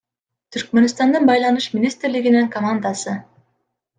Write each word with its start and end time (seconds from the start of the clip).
Түркмөнстандын 0.53 1.27
Байланыш 1.31 1.67
министрлигинин 1.77 2.49
командасы. 2.57 3.17